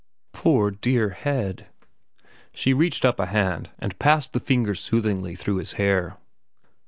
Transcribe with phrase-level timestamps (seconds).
[0.33, 1.67] "Poor, dear head."
[2.55, 6.17] She reached up a hand and passed the fingers soothingly through his hair.